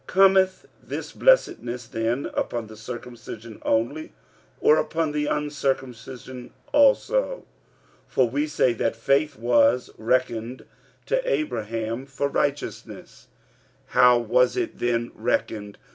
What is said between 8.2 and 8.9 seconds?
we say